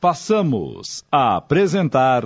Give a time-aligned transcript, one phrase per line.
[0.00, 2.24] Passamos a apresentar.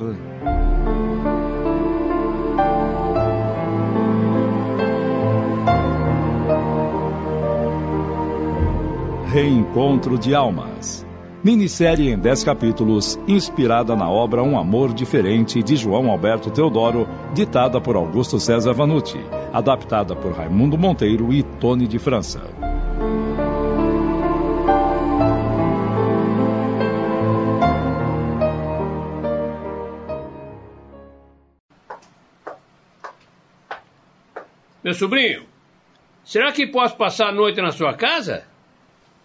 [9.27, 11.05] Reencontro de Almas.
[11.43, 17.81] Minissérie em 10 capítulos, inspirada na obra Um Amor Diferente de João Alberto Teodoro, ditada
[17.81, 19.19] por Augusto César Vanucci,
[19.53, 22.74] adaptada por Raimundo Monteiro e Tony de França.
[34.85, 35.47] Meu sobrinho,
[36.27, 38.45] será que posso passar a noite na sua casa?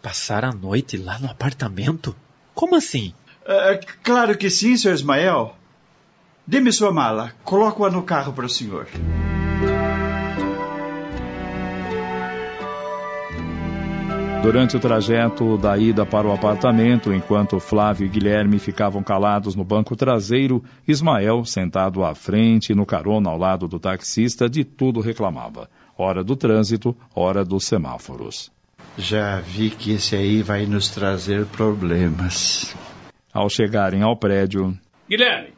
[0.01, 2.15] Passar a noite lá no apartamento?
[2.55, 3.13] Como assim?
[3.45, 4.93] É, claro que sim, Sr.
[4.93, 5.53] Ismael.
[6.47, 7.33] Dê-me sua mala.
[7.43, 8.87] Coloco-a no carro para o senhor.
[14.41, 19.65] Durante o trajeto da ida para o apartamento, enquanto Flávio e Guilherme ficavam calados no
[19.65, 25.69] banco traseiro, Ismael, sentado à frente no carona ao lado do taxista, de tudo reclamava.
[25.97, 28.49] Hora do trânsito, hora dos semáforos.
[28.97, 32.73] Já vi que esse aí vai nos trazer problemas.
[33.33, 34.73] Ao chegarem ao prédio.
[35.07, 35.53] Guilherme,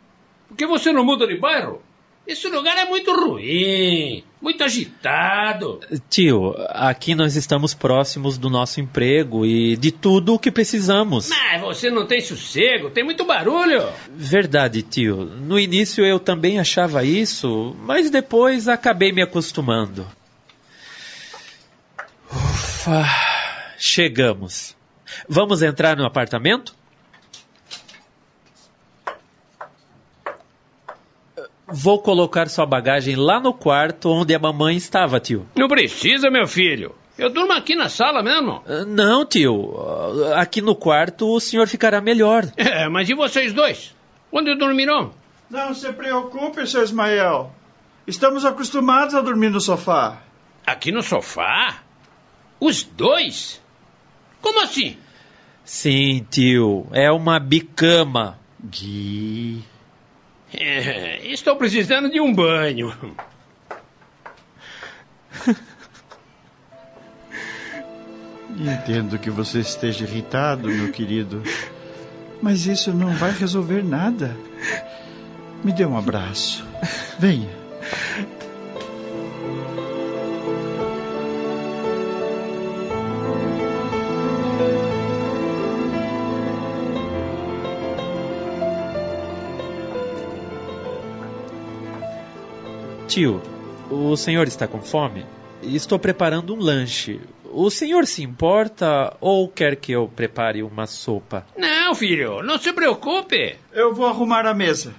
[0.47, 1.81] por que você não muda de bairro?
[2.25, 5.79] Esse lugar é muito ruim, muito agitado.
[6.09, 11.29] Tio, aqui nós estamos próximos do nosso emprego e de tudo o que precisamos.
[11.29, 13.87] Mas você não tem sossego, tem muito barulho.
[14.09, 15.25] Verdade, tio.
[15.25, 20.07] No início eu também achava isso, mas depois acabei me acostumando.
[22.31, 23.05] Ufa,
[23.77, 24.75] chegamos.
[25.27, 26.80] Vamos entrar no apartamento?
[31.73, 35.45] Vou colocar sua bagagem lá no quarto onde a mamãe estava, tio.
[35.55, 36.95] Não precisa, meu filho.
[37.17, 38.63] Eu durmo aqui na sala mesmo.
[38.65, 39.53] Uh, Não, tio.
[39.55, 42.45] Uh, Aqui no quarto o senhor ficará melhor.
[42.57, 43.93] É, mas e vocês dois?
[44.31, 45.13] Onde dormirão?
[45.49, 46.83] Não se preocupe, Sr.
[46.83, 47.51] Ismael.
[48.07, 50.21] Estamos acostumados a dormir no sofá.
[50.65, 51.79] Aqui no sofá?
[52.59, 53.61] Os dois?
[54.41, 54.97] Como assim?
[55.63, 56.87] Sim, tio.
[56.91, 58.39] É uma bicama.
[58.63, 59.63] Gui.
[60.53, 62.93] É, estou precisando de um banho.
[68.57, 71.41] Entendo que você esteja irritado, meu querido.
[72.41, 74.35] Mas isso não vai resolver nada.
[75.63, 76.65] Me dê um abraço.
[77.17, 77.49] Venha.
[93.11, 93.41] Tio,
[93.89, 95.25] o senhor está com fome?
[95.61, 97.19] Estou preparando um lanche.
[97.51, 101.45] O senhor se importa ou quer que eu prepare uma sopa?
[101.57, 103.57] Não, filho, não se preocupe.
[103.73, 104.95] Eu vou arrumar a mesa.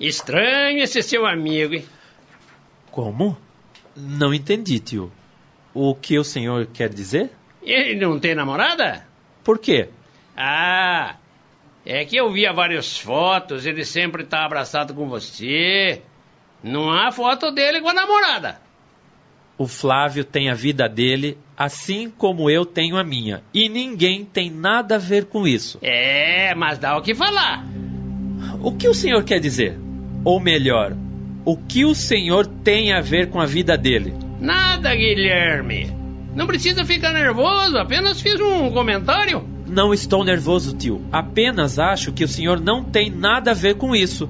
[0.00, 1.86] Estranho esse seu amigo, hein?
[2.90, 3.38] Como?
[3.94, 5.12] Não entendi, tio.
[5.72, 7.30] O que o senhor quer dizer?
[7.62, 9.06] Ele não tem namorada?
[9.44, 9.88] Por quê?
[10.36, 11.14] Ah,
[11.84, 16.02] é que eu via várias fotos, ele sempre tá abraçado com você.
[16.62, 18.60] Não há foto dele com a namorada.
[19.58, 23.42] O Flávio tem a vida dele, assim como eu tenho a minha.
[23.52, 25.78] E ninguém tem nada a ver com isso.
[25.82, 27.64] É, mas dá o que falar.
[28.62, 29.78] O que o senhor quer dizer?
[30.24, 30.96] Ou melhor,
[31.44, 34.14] o que o senhor tem a ver com a vida dele?
[34.40, 35.92] Nada, Guilherme.
[36.34, 39.51] Não precisa ficar nervoso, apenas fiz um comentário.
[39.72, 41.00] Não estou nervoso, tio.
[41.10, 44.28] Apenas acho que o senhor não tem nada a ver com isso.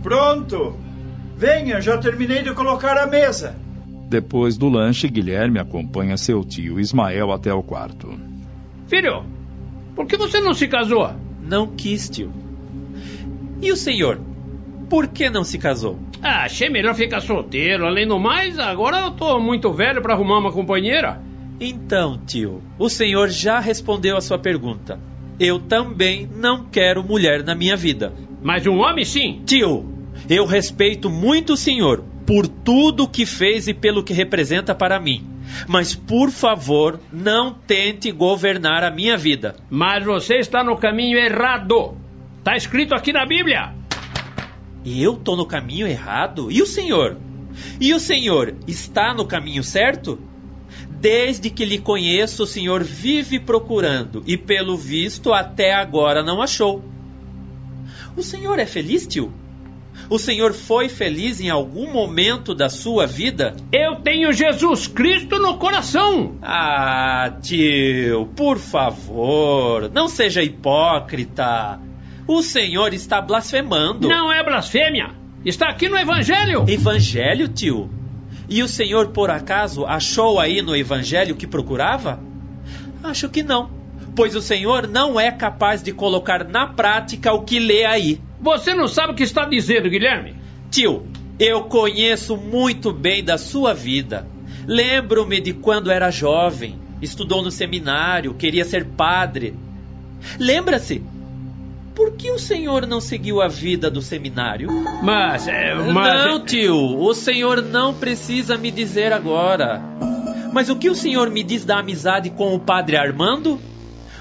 [0.00, 0.76] Pronto.
[1.36, 3.56] Venha, já terminei de colocar a mesa.
[4.08, 8.16] Depois do lanche, Guilherme acompanha seu tio Ismael até o quarto.
[8.86, 9.24] Filho,
[9.96, 11.10] por que você não se casou?
[11.42, 12.32] Não quis, tio.
[13.60, 14.20] E o senhor?
[14.88, 15.98] Por que não se casou?
[16.22, 17.86] Ah, achei melhor ficar solteiro.
[17.86, 21.20] Além do mais, agora eu tô muito velho para arrumar uma companheira.
[21.58, 25.00] Então, tio, o senhor já respondeu a sua pergunta.
[25.40, 28.12] Eu também não quero mulher na minha vida.
[28.42, 29.42] Mas um homem sim.
[29.46, 29.84] Tio,
[30.28, 35.26] eu respeito muito o senhor por tudo que fez e pelo que representa para mim.
[35.66, 39.56] Mas, por favor, não tente governar a minha vida.
[39.70, 41.96] Mas você está no caminho errado.
[42.44, 43.72] Tá escrito aqui na Bíblia.
[44.84, 46.50] Eu tô no caminho errado?
[46.50, 47.16] E o senhor?
[47.80, 50.18] E o senhor está no caminho certo?
[51.00, 56.82] Desde que lhe conheço, o senhor vive procurando e, pelo visto, até agora não achou.
[58.16, 59.32] O senhor é feliz, tio?
[60.08, 63.54] O senhor foi feliz em algum momento da sua vida?
[63.72, 66.36] Eu tenho Jesus Cristo no coração.
[66.42, 71.80] Ah, tio, por favor, não seja hipócrita.
[72.28, 74.08] O senhor está blasfemando.
[74.08, 75.10] Não é blasfêmia.
[75.44, 76.64] Está aqui no Evangelho.
[76.68, 77.90] Evangelho, tio?
[78.48, 82.20] E o senhor, por acaso, achou aí no Evangelho que procurava?
[83.02, 83.70] Acho que não,
[84.14, 88.20] pois o senhor não é capaz de colocar na prática o que lê aí.
[88.40, 90.34] Você não sabe o que está dizendo, Guilherme?
[90.70, 91.06] Tio,
[91.38, 94.26] eu conheço muito bem da sua vida.
[94.66, 99.54] Lembro-me de quando era jovem, estudou no seminário, queria ser padre.
[100.38, 101.02] Lembra-se?
[101.96, 104.70] Por que o senhor não seguiu a vida do seminário?
[105.02, 106.26] Mas, é, mas...
[106.26, 109.80] Não, tio, o senhor não precisa me dizer agora.
[110.52, 113.58] Mas o que o senhor me diz da amizade com o padre Armando?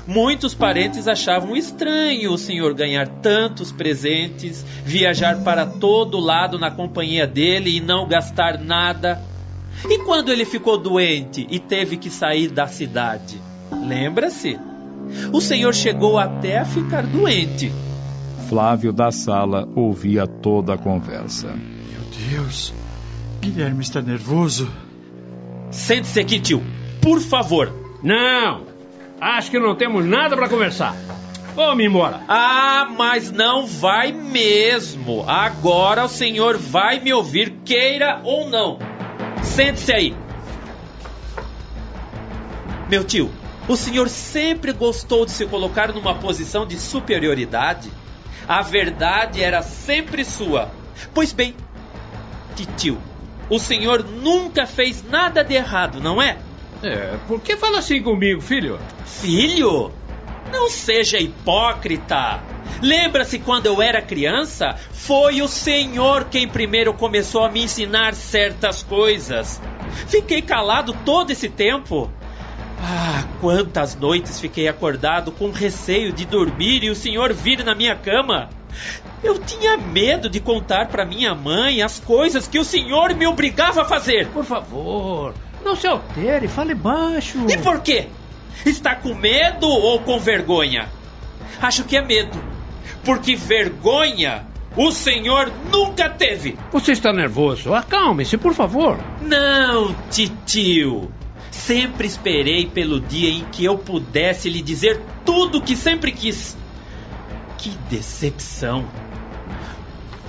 [0.07, 7.27] Muitos parentes achavam estranho o senhor ganhar tantos presentes, viajar para todo lado na companhia
[7.27, 9.21] dele e não gastar nada.
[9.89, 13.41] E quando ele ficou doente e teve que sair da cidade?
[13.85, 14.57] Lembra-se?
[15.31, 17.71] O senhor chegou até a ficar doente.
[18.49, 21.47] Flávio da sala ouvia toda a conversa.
[21.47, 22.73] Meu Deus,
[23.41, 24.69] Guilherme está nervoso.
[25.71, 26.63] Sente-se aqui, tio.
[27.01, 27.73] Por favor.
[28.03, 28.65] Não,
[29.19, 30.95] Acho que não temos nada para conversar.
[31.55, 32.21] Vamos embora.
[32.27, 35.23] Ah, mas não vai mesmo.
[35.27, 38.77] Agora o senhor vai me ouvir, queira ou não.
[39.41, 40.15] Sente-se aí.
[42.89, 43.31] Meu tio,
[43.67, 47.91] o senhor sempre gostou de se colocar numa posição de superioridade.
[48.47, 50.71] A verdade era sempre sua.
[51.13, 51.55] Pois bem,
[52.77, 52.97] tio,
[53.49, 56.37] o senhor nunca fez nada de errado, não é?
[56.83, 58.79] É, por que fala assim comigo, filho?
[59.05, 59.91] Filho?
[60.51, 62.43] Não seja hipócrita.
[62.81, 64.75] Lembra-se quando eu era criança?
[64.91, 69.61] Foi o Senhor quem primeiro começou a me ensinar certas coisas.
[70.07, 72.11] Fiquei calado todo esse tempo.
[72.87, 77.95] Ah, quantas noites fiquei acordado com receio de dormir e o Senhor vir na minha
[77.95, 78.47] cama.
[79.23, 83.81] Eu tinha medo de contar para minha mãe as coisas que o Senhor me obrigava
[83.81, 84.27] a fazer.
[84.27, 85.33] Por favor,
[85.63, 87.47] não se altere, fale baixo.
[87.49, 88.07] E por quê?
[88.63, 90.87] Está com medo ou com vergonha?
[91.59, 92.39] Acho que é medo.
[93.03, 94.45] Porque vergonha
[94.77, 96.55] o senhor nunca teve.
[96.71, 97.73] Você está nervoso.
[97.73, 98.99] Acalme-se, por favor.
[99.21, 101.09] Não, titio.
[101.55, 106.55] Sempre esperei pelo dia em que eu pudesse lhe dizer tudo o que sempre quis.
[107.57, 108.85] Que decepção.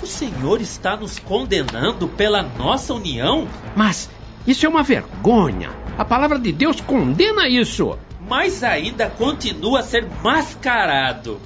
[0.02, 3.46] O senhor está nos condenando pela nossa união?
[3.74, 4.08] Mas
[4.46, 5.70] isso é uma vergonha.
[5.98, 7.98] A palavra de Deus condena isso.
[8.26, 11.38] Mas ainda continua a ser mascarado.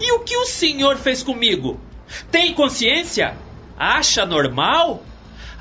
[0.00, 1.80] E o que o senhor fez comigo?
[2.30, 3.36] Tem consciência?
[3.76, 5.02] Acha normal?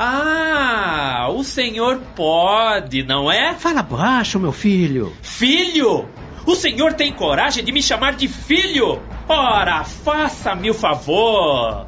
[0.01, 3.54] Ah, o senhor pode, não é?
[3.54, 5.12] Fala baixo, meu filho.
[5.22, 6.07] Filho?
[6.46, 9.01] O senhor tem coragem de me chamar de filho?
[9.28, 11.86] Ora, faça-me o favor.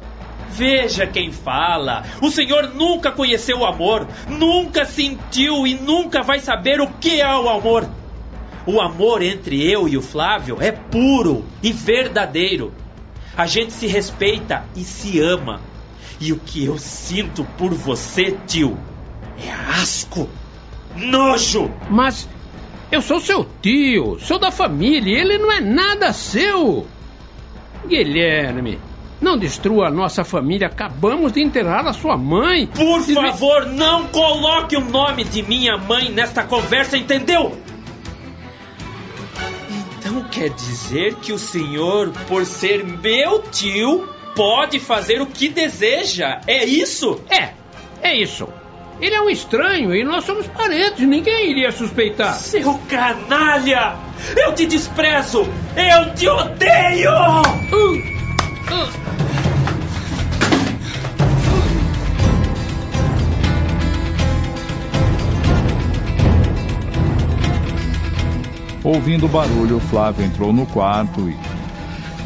[0.50, 2.04] Veja quem fala.
[2.20, 7.34] O Senhor nunca conheceu o amor, nunca sentiu e nunca vai saber o que é
[7.34, 7.88] o amor.
[8.66, 12.74] O amor entre eu e o Flávio é puro e verdadeiro.
[13.34, 15.71] A gente se respeita e se ama.
[16.24, 18.78] E o que eu sinto por você, tio,
[19.44, 20.30] é asco,
[20.94, 21.68] nojo.
[21.90, 22.28] Mas
[22.92, 26.86] eu sou seu tio, sou da família, ele não é nada seu.
[27.88, 28.78] Guilherme,
[29.20, 30.68] não destrua a nossa família.
[30.68, 32.68] Acabamos de enterrar a sua mãe.
[32.68, 37.60] Por favor, não coloque o nome de minha mãe nesta conversa, entendeu?
[39.98, 46.40] Então quer dizer que o senhor, por ser meu tio, pode fazer o que deseja?
[46.46, 47.20] É isso?
[47.30, 47.50] É,
[48.02, 48.48] é isso.
[49.00, 52.34] Ele é um estranho e nós somos parentes, ninguém iria suspeitar.
[52.34, 53.96] Seu canalha!
[54.36, 55.46] Eu te desprezo!
[55.76, 57.10] Eu te odeio!
[57.72, 58.22] Uh.
[68.84, 71.36] Ouvindo o barulho, Flávio entrou no quarto e.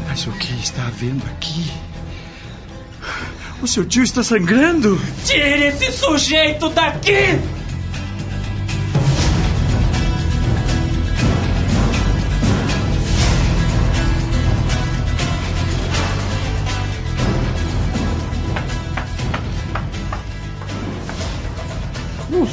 [0.07, 1.71] Mas o que está havendo aqui?
[3.61, 4.99] O seu tio está sangrando!
[5.25, 7.39] Tire esse sujeito daqui!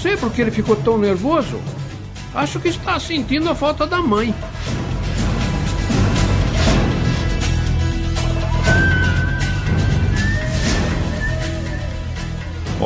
[0.04, 1.58] sei por que ele ficou tão nervoso.
[2.34, 4.34] Acho que está sentindo a falta da mãe.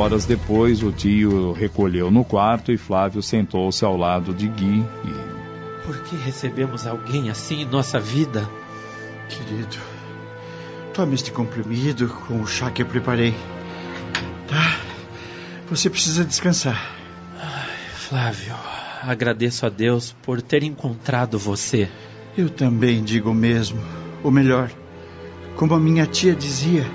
[0.09, 5.87] Horas depois, o tio recolheu no quarto e Flávio sentou-se ao lado de Gui e.
[5.87, 8.49] Por que recebemos alguém assim em nossa vida?
[9.29, 9.77] Querido,
[10.95, 13.35] tome este comprimido com o chá que eu preparei.
[14.47, 14.81] Tá?
[15.69, 16.91] Você precisa descansar.
[17.39, 18.55] Ai, Flávio,
[19.03, 21.87] agradeço a Deus por ter encontrado você.
[22.35, 23.79] Eu também digo o mesmo.
[24.25, 24.71] Ou melhor,
[25.55, 26.87] como a minha tia dizia,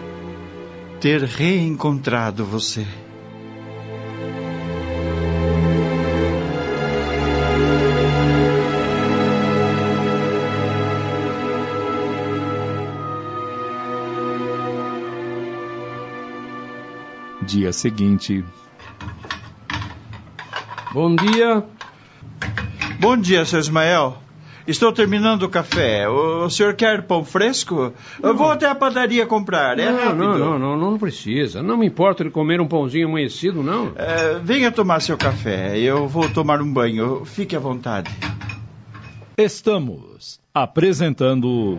[0.99, 2.87] ter reencontrado você.
[17.45, 18.43] Dia seguinte.
[20.93, 21.63] Bom dia.
[22.99, 24.17] Bom dia, seu Ismael.
[24.65, 26.07] Estou terminando o café.
[26.07, 27.91] O, o senhor quer pão fresco?
[28.21, 29.77] Eu vou até a padaria comprar.
[29.77, 30.17] É não, rápido.
[30.17, 31.61] não, não, não, não precisa.
[31.61, 33.91] Não me importa de comer um pãozinho amanhecido, não.
[33.95, 35.77] É, venha tomar seu café.
[35.77, 37.25] Eu vou tomar um banho.
[37.25, 38.09] Fique à vontade.
[39.37, 41.77] Estamos apresentando.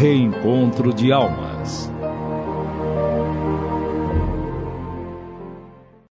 [0.00, 1.90] Reencontro de Almas.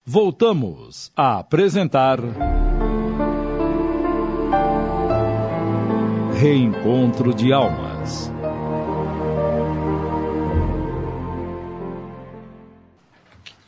[0.03, 2.17] Voltamos a apresentar.
[6.41, 8.31] Reencontro de Almas.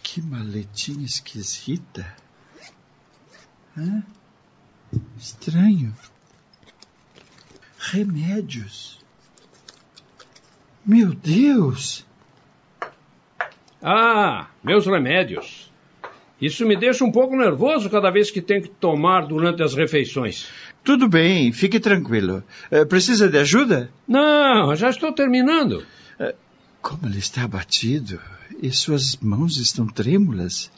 [0.02, 2.12] Que maletinha esquisita.
[3.78, 4.02] Hã?
[5.16, 5.94] Estranho.
[7.78, 8.97] Remédios.
[10.88, 12.06] Meu Deus!
[13.84, 15.70] Ah, meus remédios.
[16.42, 20.48] Isso me deixa um pouco nervoso cada vez que tenho que tomar durante as refeições.
[20.84, 22.44] Tudo bem, fique tranquilo.
[22.72, 23.92] Eh, precisa de ajuda?
[24.08, 25.84] Não, já estou terminando.
[26.82, 28.22] Como ele está abatido
[28.62, 30.72] e suas mãos estão trêmulas.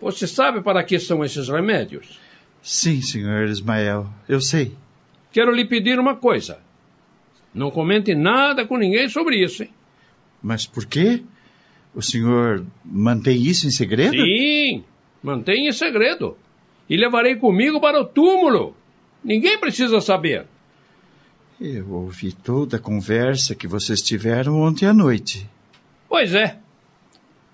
[0.00, 2.18] Você sabe para que são esses remédios?
[2.62, 4.76] Sim, senhor Ismael, eu sei.
[5.32, 6.58] Quero lhe pedir uma coisa.
[7.56, 9.70] Não comente nada com ninguém sobre isso, hein?
[10.42, 11.22] Mas por quê?
[11.94, 14.12] O senhor mantém isso em segredo?
[14.12, 14.84] Sim,
[15.22, 16.36] mantenha em segredo.
[16.86, 18.76] E levarei comigo para o túmulo.
[19.24, 20.44] Ninguém precisa saber.
[21.58, 25.48] Eu ouvi toda a conversa que vocês tiveram ontem à noite.
[26.06, 26.58] Pois é.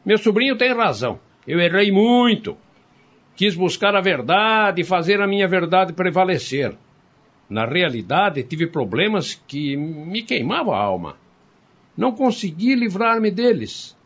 [0.04, 1.20] Meu sobrinho tem razão.
[1.46, 2.56] Eu errei muito.
[3.36, 6.76] Quis buscar a verdade e fazer a minha verdade prevalecer.
[7.48, 11.16] Na realidade, tive problemas que me queimavam a alma.
[11.96, 13.96] Não consegui livrar-me deles.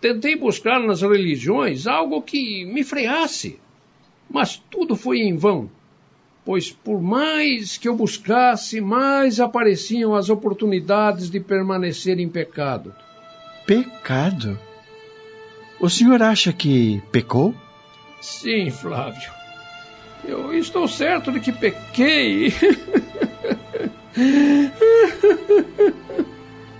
[0.00, 3.60] Tentei buscar nas religiões algo que me freasse,
[4.28, 5.70] mas tudo foi em vão,
[6.44, 12.92] pois por mais que eu buscasse, mais apareciam as oportunidades de permanecer em pecado.
[13.64, 14.58] Pecado?
[15.78, 17.54] O senhor acha que pecou?
[18.20, 19.41] Sim, Flávio.
[20.24, 22.52] Eu estou certo de que pequei.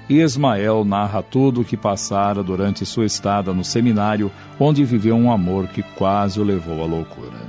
[0.09, 5.69] Ismael narra tudo o que passara durante sua estada no seminário, onde viveu um amor
[5.69, 7.41] que quase o levou à loucura.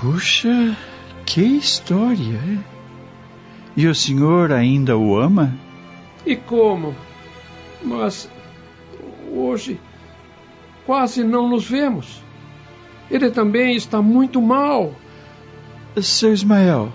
[0.00, 0.76] Puxa,
[1.24, 2.36] que história!
[2.36, 2.58] é?
[3.76, 5.54] E o senhor ainda o ama?
[6.26, 6.94] E como?
[7.82, 8.28] Mas
[9.32, 9.78] hoje
[10.84, 12.20] quase não nos vemos.
[13.10, 14.94] Ele também está muito mal.
[16.02, 16.92] Seu Ismael,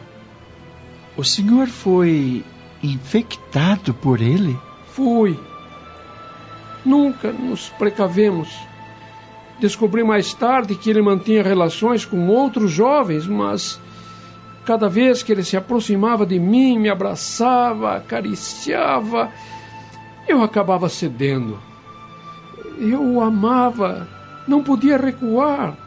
[1.16, 2.44] o senhor foi
[2.82, 4.58] infectado por ele?
[4.88, 5.40] Fui.
[6.86, 8.50] Nunca nos precavemos.
[9.60, 13.80] Descobri mais tarde que ele mantinha relações com outros jovens, mas
[14.66, 19.32] cada vez que ele se aproximava de mim, me abraçava, acariciava,
[20.28, 21.60] eu acabava cedendo.
[22.78, 24.08] Eu o amava,
[24.48, 25.78] não podia recuar.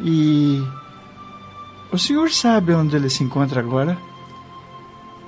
[0.00, 0.62] E.
[1.92, 3.96] O senhor sabe onde ele se encontra agora?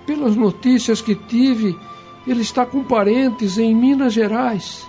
[0.07, 1.79] Pelas notícias que tive,
[2.27, 4.87] ele está com parentes em Minas Gerais.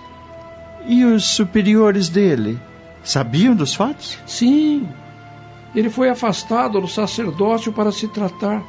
[0.86, 2.58] E os superiores dele?
[3.02, 4.18] Sabiam dos fatos?
[4.26, 4.88] Sim,
[5.74, 8.62] ele foi afastado do sacerdócio para se tratar.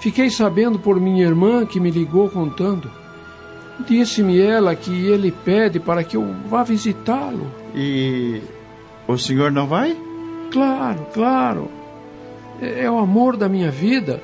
[0.00, 2.90] Fiquei sabendo por minha irmã que me ligou contando.
[3.86, 7.46] Disse-me ela que ele pede para que eu vá visitá-lo.
[7.74, 8.40] E.
[9.06, 9.96] O senhor não vai?
[10.50, 11.70] Claro, claro.
[12.60, 14.22] É, é o amor da minha vida.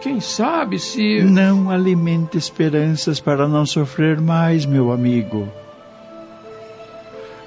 [0.00, 1.22] Quem sabe se.
[1.22, 5.48] Não alimente esperanças para não sofrer mais, meu amigo.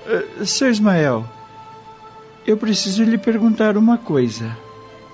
[0.07, 1.25] Uh, Seu Ismael,
[2.45, 4.57] eu preciso lhe perguntar uma coisa.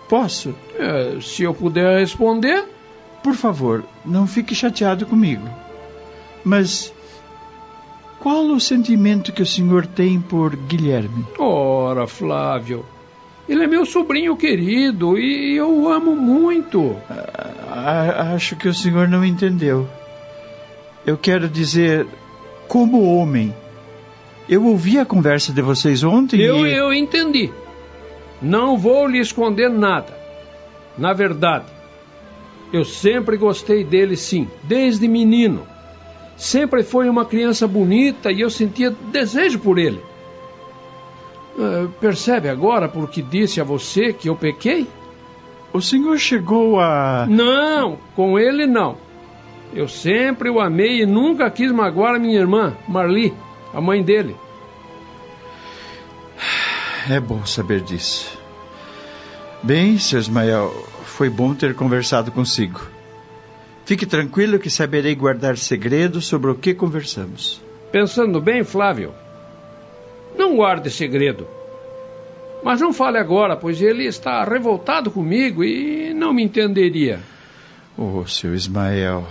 [0.08, 0.54] Posso?
[0.78, 2.64] É, se eu puder responder.
[3.24, 5.48] Por favor, não fique chateado comigo.
[6.44, 6.94] Mas
[8.24, 11.26] Qual o sentimento que o senhor tem por Guilherme?
[11.38, 12.86] Ora, Flávio,
[13.50, 16.96] ele é meu sobrinho querido e eu o amo muito.
[17.70, 19.90] Ah, acho que o senhor não entendeu.
[21.06, 22.08] Eu quero dizer,
[22.66, 23.54] como homem.
[24.48, 26.74] Eu ouvi a conversa de vocês ontem Eu, e...
[26.74, 27.52] eu entendi.
[28.42, 30.18] Não vou lhe esconder nada.
[30.98, 31.66] Na verdade,
[32.72, 35.73] eu sempre gostei dele, sim, desde menino.
[36.44, 40.04] Sempre foi uma criança bonita e eu sentia desejo por ele.
[41.58, 44.86] Ah, percebe agora por que disse a você que eu pequei?
[45.72, 47.26] O senhor chegou a...
[47.30, 48.98] Não, com ele não.
[49.74, 53.34] Eu sempre o amei e nunca quis magoar a minha irmã, Marli,
[53.74, 54.36] a mãe dele.
[57.10, 58.38] É bom saber disso.
[59.64, 60.74] Bem, seu Ismael,
[61.06, 62.93] foi bom ter conversado consigo.
[63.86, 67.62] Fique tranquilo que saberei guardar segredo sobre o que conversamos.
[67.92, 69.14] Pensando bem, Flávio,
[70.38, 71.48] não guarde segredo.
[72.64, 77.20] Mas não fale agora, pois ele está revoltado comigo e não me entenderia.
[77.98, 79.28] Oh, seu Ismael.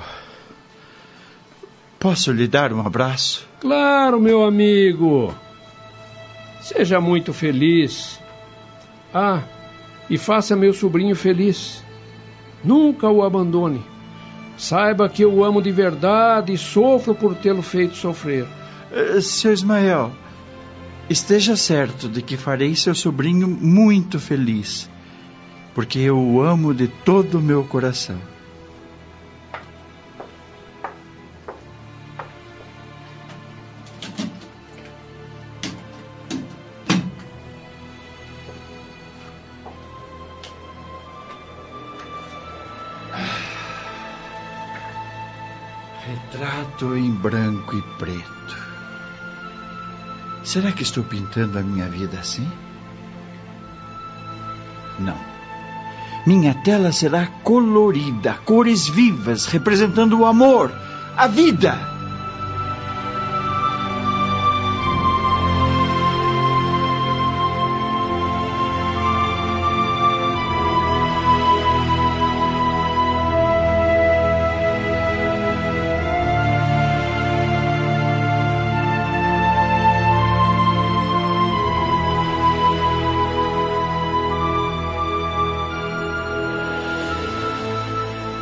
[1.99, 3.49] Posso lhe dar um abraço?
[3.61, 5.35] Claro, meu amigo.
[6.61, 8.21] Seja muito feliz.
[9.15, 9.43] Ah,
[10.11, 11.83] e faça meu sobrinho feliz.
[12.63, 13.92] Nunca o abandone.
[14.63, 18.47] Saiba que eu o amo de verdade e sofro por tê-lo feito sofrer.
[18.93, 20.13] Eh, seu Ismael,
[21.11, 24.89] esteja certo de que farei seu sobrinho muito feliz,
[25.75, 28.21] porque eu o amo de todo o meu coração.
[47.23, 48.57] Branco e preto.
[50.43, 52.51] Será que estou pintando a minha vida assim?
[54.99, 55.17] Não.
[56.27, 60.73] Minha tela será colorida, cores vivas, representando o amor,
[61.17, 61.92] a vida.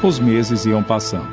[0.02, 1.28] Os meses iam passando.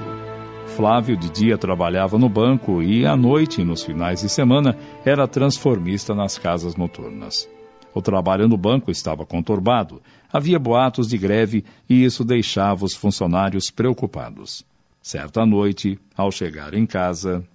[0.75, 6.13] Flávio de dia trabalhava no banco e à noite, nos finais de semana, era transformista
[6.13, 7.47] nas casas noturnas.
[7.93, 10.01] O trabalho no banco estava conturbado,
[10.31, 14.65] havia boatos de greve e isso deixava os funcionários preocupados.
[15.01, 17.47] Certa noite, ao chegar em casa.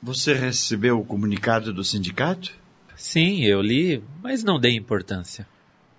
[0.00, 2.52] Você recebeu o comunicado do sindicato?
[2.94, 5.48] Sim, eu li, mas não dei importância.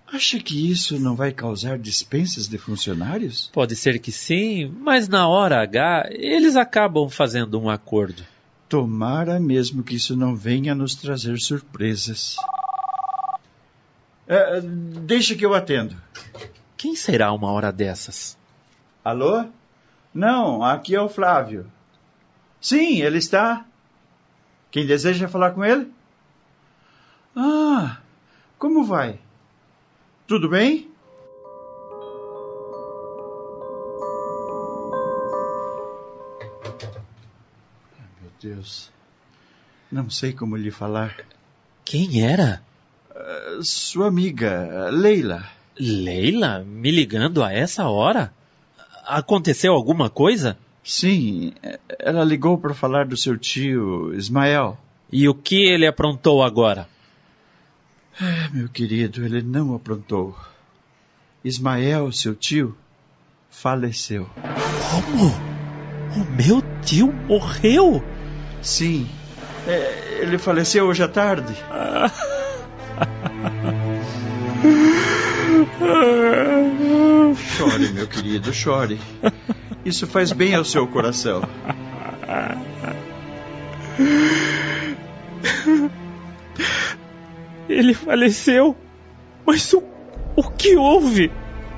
[0.06, 3.50] Acha que isso não vai causar dispensas de funcionários?
[3.52, 8.22] Pode ser que sim, mas na hora H eles acabam fazendo um acordo.
[8.68, 12.36] Tomara mesmo que isso não venha nos trazer surpresas.
[14.26, 15.96] É, deixa que eu atendo.
[16.76, 18.36] Quem será uma hora dessas?
[19.04, 19.46] Alô?
[20.12, 21.66] Não, aqui é o Flávio.
[22.60, 23.66] Sim, ele está.
[24.70, 25.92] Quem deseja falar com ele?
[27.36, 27.98] Ah,
[28.58, 29.18] como vai?
[30.26, 30.90] Tudo bem?
[38.20, 38.90] Meu Deus.
[39.92, 41.14] Não sei como lhe falar.
[41.84, 42.62] Quem era?
[43.10, 45.46] Uh, sua amiga, Leila.
[45.78, 46.64] Leila?
[46.64, 48.32] Me ligando a essa hora?
[49.04, 50.56] Aconteceu alguma coisa?
[50.82, 51.52] Sim,
[51.98, 54.78] ela ligou para falar do seu tio, Ismael.
[55.12, 56.88] E o que ele aprontou agora?
[58.20, 60.36] Ah, meu querido, ele não aprontou.
[61.44, 62.76] Ismael, seu tio,
[63.50, 64.30] faleceu.
[64.90, 65.28] Como?
[66.16, 68.02] O meu tio morreu?
[68.62, 69.08] Sim,
[69.66, 71.54] é, ele faleceu hoje à tarde.
[77.36, 79.00] chore, meu querido, chore.
[79.84, 81.42] Isso faz bem ao seu coração.
[87.74, 88.76] Ele faleceu.
[89.46, 89.82] Mas o,
[90.36, 91.30] o que houve?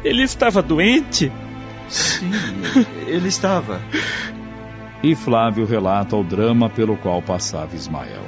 [0.05, 1.33] Ele estava doente?
[1.89, 2.31] Sim,
[3.07, 3.81] ele estava.
[5.03, 8.25] E Flávio relata o drama pelo qual passava Ismael.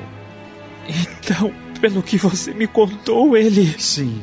[0.88, 3.66] Então, pelo que você me contou, ele.
[3.78, 4.22] Sim.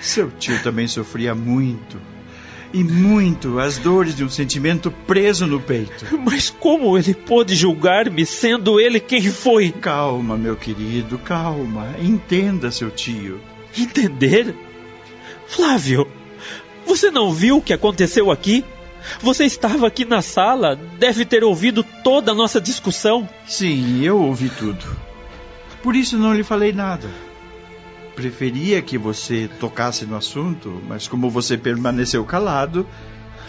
[0.00, 2.00] Seu tio também sofria muito.
[2.72, 6.06] E muito as dores de um sentimento preso no peito.
[6.24, 9.70] Mas como ele pôde julgar-me, sendo ele quem foi?
[9.70, 11.94] Calma, meu querido, calma.
[12.00, 13.40] Entenda, seu tio.
[13.76, 14.54] Entender?
[15.46, 16.08] Flávio,
[16.86, 18.64] você não viu o que aconteceu aqui?
[19.20, 23.28] Você estava aqui na sala, deve ter ouvido toda a nossa discussão.
[23.46, 24.84] Sim, eu ouvi tudo.
[25.82, 27.08] Por isso não lhe falei nada.
[28.16, 32.86] Preferia que você tocasse no assunto, mas como você permaneceu calado,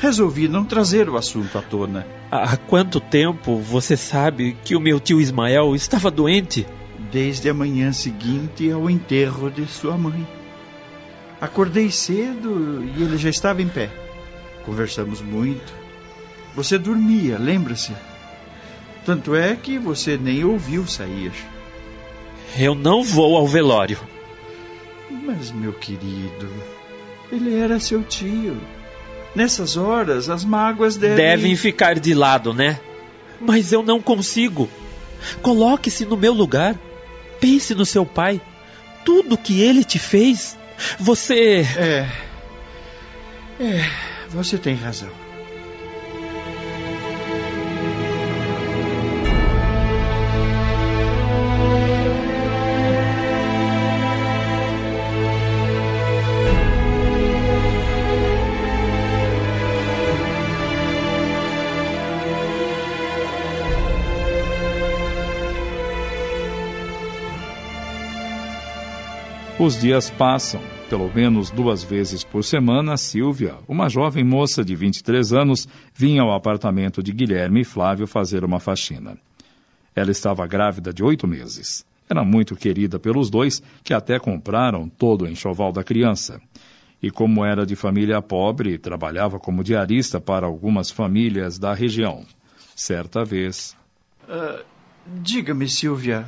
[0.01, 2.06] resolvi não trazer o assunto à tona.
[2.30, 6.67] Há quanto tempo você sabe que o meu tio Ismael estava doente?
[7.10, 10.27] Desde a manhã seguinte ao enterro de sua mãe.
[11.39, 13.89] Acordei cedo e ele já estava em pé.
[14.65, 15.73] Conversamos muito.
[16.53, 17.93] Você dormia, lembra-se?
[19.06, 21.32] Tanto é que você nem ouviu sair.
[22.60, 23.97] Eu não vou ao velório.
[25.10, 26.50] Mas, meu querido,
[27.32, 28.58] ele era seu tio.
[29.36, 31.17] Nessas horas, as mágoas devem.
[31.17, 32.80] Devem ficar de lado, né?
[33.39, 34.70] Mas eu não consigo.
[35.41, 36.76] Coloque-se no meu lugar.
[37.39, 38.41] Pense no seu pai.
[39.06, 40.58] Tudo que ele te fez.
[41.00, 41.65] Você.
[41.78, 42.10] É.
[43.60, 43.89] É,
[44.30, 45.27] você tem razão.
[69.67, 70.62] Os dias passam.
[70.89, 76.34] Pelo menos duas vezes por semana, Silvia, uma jovem moça de 23 anos, vinha ao
[76.34, 79.17] apartamento de Guilherme e Flávio fazer uma faxina.
[79.93, 81.86] Ela estava grávida de oito meses.
[82.10, 86.39] Era muito querida pelos dois, que até compraram todo o enxoval da criança.
[87.03, 92.25] E como era de família pobre, trabalhava como diarista para algumas famílias da região.
[92.73, 93.75] Certa vez.
[94.30, 94.63] Uh,
[95.21, 96.25] Diga-me, Silvia,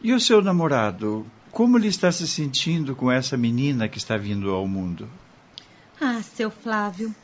[0.00, 1.26] e o seu namorado?
[1.52, 5.06] Como ele está se sentindo com essa menina que está vindo ao mundo?
[6.00, 7.14] Ah, seu Flávio,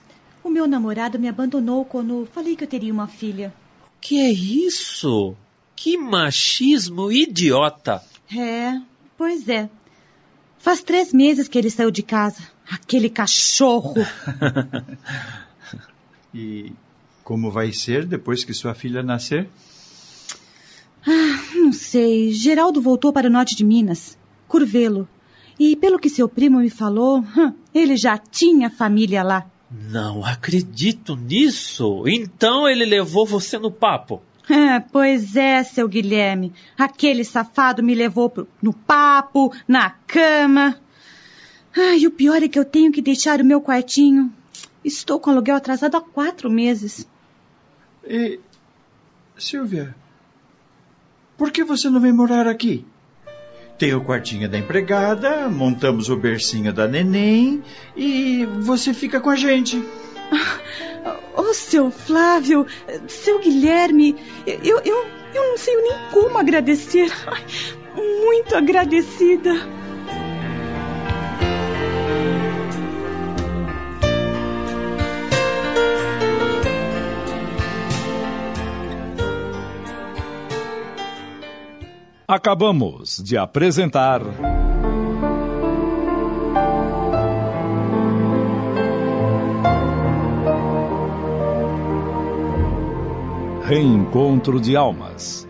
[0.44, 3.54] o meu namorado me abandonou quando falei que eu teria uma filha.
[4.02, 5.34] Que é isso?
[5.74, 8.02] Que machismo idiota!
[8.30, 8.78] É,
[9.16, 9.70] pois é.
[10.58, 12.42] Faz três meses que ele saiu de casa.
[12.70, 13.94] Aquele cachorro!
[16.34, 16.70] e
[17.24, 19.48] como vai ser depois que sua filha nascer?
[21.06, 22.30] Ah, não sei.
[22.32, 24.17] Geraldo voltou para o norte de Minas,
[24.48, 25.08] Curvelo.
[25.58, 27.22] E pelo que seu primo me falou,
[27.74, 29.46] ele já tinha família lá.
[29.70, 32.04] Não acredito nisso.
[32.06, 34.22] Então ele levou você no papo.
[34.50, 36.54] É, pois é, seu Guilherme.
[36.78, 40.74] Aquele safado me levou pro, no papo, na cama.
[41.76, 44.32] Ai, o pior é que eu tenho que deixar o meu quartinho.
[44.82, 47.06] Estou com aluguel atrasado há quatro meses.
[48.02, 48.40] E,
[49.36, 49.94] Silvia,
[51.36, 52.86] por que você não vem morar aqui?
[53.78, 57.62] Tem o quartinho da empregada, montamos o bercinho da neném
[57.96, 59.80] e você fica com a gente.
[61.36, 62.66] Oh, seu Flávio,
[63.06, 67.12] seu Guilherme, eu, eu, eu não sei nem como agradecer.
[67.94, 69.77] Muito agradecida.
[82.30, 84.20] Acabamos de apresentar.
[93.62, 95.48] Reencontro de Almas.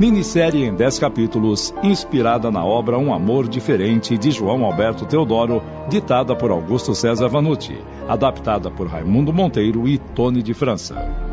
[0.00, 6.34] Minissérie em 10 capítulos, inspirada na obra Um Amor Diferente de João Alberto Teodoro, ditada
[6.34, 7.76] por Augusto César Vanucci,
[8.08, 11.25] adaptada por Raimundo Monteiro e Tony de França.